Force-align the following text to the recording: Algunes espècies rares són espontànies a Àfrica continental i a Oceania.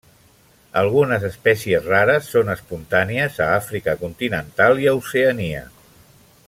Algunes 0.79 1.25
espècies 1.27 1.89
rares 1.91 2.31
són 2.37 2.49
espontànies 2.55 3.37
a 3.49 3.53
Àfrica 3.59 3.95
continental 4.05 4.83
i 4.87 4.93
a 4.95 4.99
Oceania. 5.05 5.63